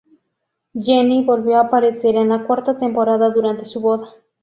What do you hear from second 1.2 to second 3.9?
volvió a aparecer en la cuarta temporada durante su